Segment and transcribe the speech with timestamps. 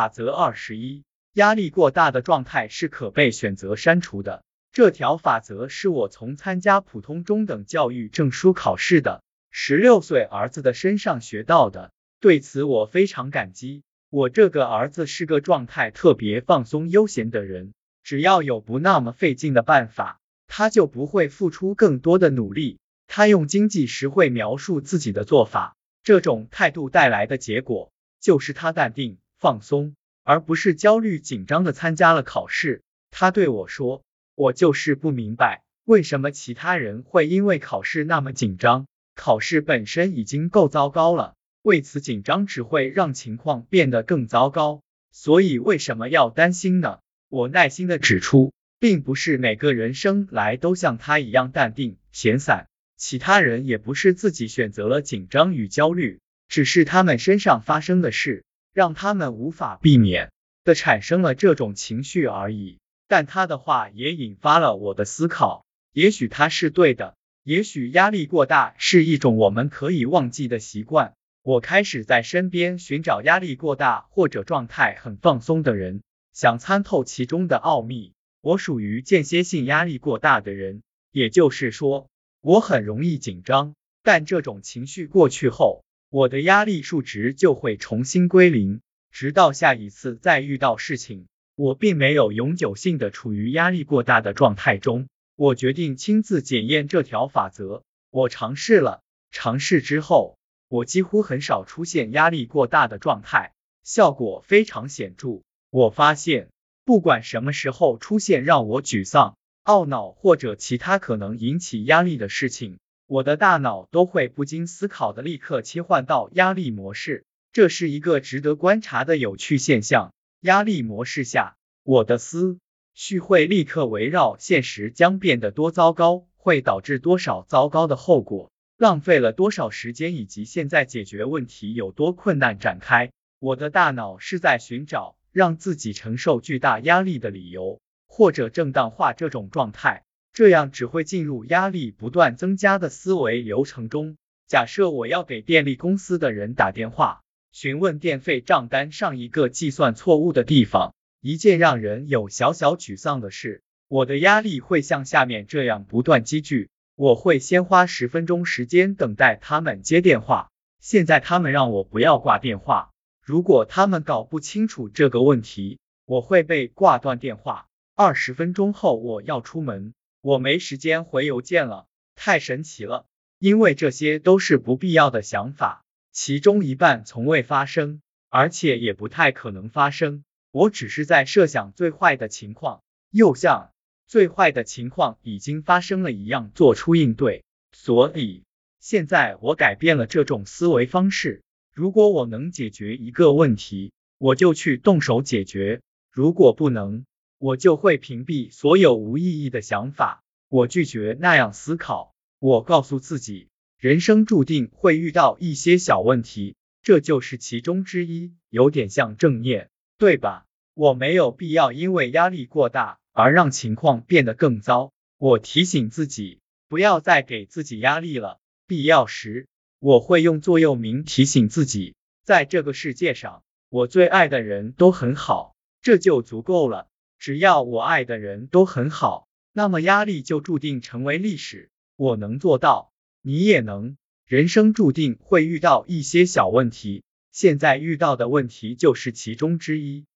[0.00, 1.04] 法则二十一，
[1.34, 4.42] 压力过大的状态是可被选择删除的。
[4.72, 13.82] 这条法则是我从参加普通中等教育证书考试的十六岁儿子的身上学到的，对此我非常感激。
[14.08, 22.78] 我这个儿子是个状态特别放松悠闲的人，只要有不那么费劲的办法，他就不会付出更多的努力。
[23.06, 32.82] 他用经济实惠描述自己的做法，这种态度带来的结果就是他淡定放松，而不是焦虑紧张的参加了考试。
[33.10, 34.02] 他对我说。
[34.36, 38.86] 我就是不明白，为什么其他人会因为考试那么紧张？
[39.14, 44.80] 考试本身已经够糟糕了，为此紧张只会让情况变得更糟糕。
[45.10, 47.00] 所以为什么要担心呢？
[47.28, 58.42] 我耐心的指出，并不是每个人生来都像他一样淡定闲散，其他人也不是自己选择了紧张与焦虑，只是他们身上发生的事，
[58.72, 60.30] 让他们无法避免
[60.64, 62.78] 的产生了这种情绪而已。
[63.08, 71.14] 但他的话也引发了我的思考，也许他是对的，也许压力过大是一种我们可以忘记的习惯。
[71.42, 78.12] 我开始在身边寻找压力过大或者状态很放松的人，想参透其中的奥秘。
[78.42, 82.08] 我属于间歇性压力过大的人，也就是说，
[82.40, 88.80] 我很容易紧张，但这种情绪过去后，我的压力数值就会重新归零，
[89.12, 91.28] 直到下一次再遇到事情。
[91.54, 97.84] 我并没有永久性的处于压力过大的状态中，我决定亲自检验这条法则。
[98.10, 103.52] 我尝试了，尝试之后，我几乎很少出现压力过大的状态，
[103.84, 105.42] 效果非常显著。
[105.70, 106.48] 我发现，
[106.84, 117.24] 不管什么时候出现让我沮丧、懊恼或者其他可能引起压力的事情，我的大脑都会不经思考的立刻切换到压力模式。
[117.50, 120.14] 这是一个值得观察的有趣现象。
[120.42, 122.60] 压力模式下，我的思
[122.94, 133.10] 绪会立刻围绕现实将变得多糟糕，会导致多少糟糕的后果，浪费了多少时间，以及现在解决问题有多困难展开。
[133.40, 144.16] 我的大脑是在寻找让自己承受巨大压力的理由，或者正当化这种状态，这样只会进入压力不断增加的思维流程中。
[144.46, 147.20] 假设我要给电力公司的人打电话。
[147.52, 153.64] 询问电费账单上一个计算错误的地方，一件让人有小小沮丧的事。
[153.88, 156.70] 我的压力会像下面这样不断积聚。
[156.94, 160.48] 我会先花十分钟时间等待他们接电话。
[160.78, 162.92] 现在他们让我不要挂电话。
[163.20, 167.66] 如果他们搞不清楚这个问题，我会被挂断电话。
[167.96, 171.86] 二十分钟后我要出门，我没时间回邮件了。
[172.14, 173.06] 太神奇了，
[173.38, 175.84] 因为这些都是不必要的想法。
[176.12, 180.24] 其中一半从未发生，而且也不太可能发生。
[180.50, 183.70] 我只是在设想最坏的情况，又像
[184.06, 187.44] 最坏的情况已经发生了一样做出应对。
[187.72, 188.42] 所以
[188.80, 191.42] 现在我改变了这种思维方式。
[191.72, 197.06] 如果我能解决一个问题，我就去动手解决；如果不能，
[197.40, 200.22] 我就会屏蔽所有无意义的想法。
[200.50, 202.14] 我拒绝那样思考。
[202.38, 203.48] 我告诉自己。
[203.78, 210.44] 人生注定会遇到一些小问题，这就是其中之一，有点像正念，对吧？
[210.74, 214.92] 我没有必要因为压力过大而让情况变得更糟。
[215.16, 218.38] 我提醒自己，不要再给自己压力了。
[218.66, 219.48] 必要时，
[219.78, 226.88] 我会用座右铭提醒自己，在这个世界上，我最爱的人都很好，这就足够了。
[227.20, 231.70] 只要我爱的人都很好，那么压力就注定成为历史。
[231.94, 232.92] 我能做到。
[233.20, 240.06] 你也能，人生注定会遇到一些小问题，现在遇到的问题就是其中之一。